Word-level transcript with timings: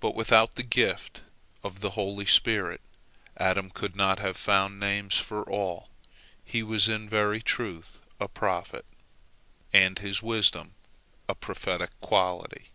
But 0.00 0.14
without 0.14 0.54
the 0.54 0.62
gift 0.62 1.20
of 1.62 1.80
the 1.80 1.90
holy 1.90 2.24
spirit, 2.24 2.80
Adam 3.36 3.68
could 3.68 3.94
not 3.94 4.20
have 4.20 4.38
found 4.38 4.80
names 4.80 5.18
for 5.18 5.42
all; 5.42 5.90
he 6.42 6.62
was 6.62 6.88
in 6.88 7.10
very 7.10 7.42
truth 7.42 7.98
a 8.18 8.26
prophet, 8.26 8.86
and 9.70 9.98
his 9.98 10.22
wisdom 10.22 10.72
a 11.28 11.34
prophetic 11.34 11.90
quality. 12.00 12.70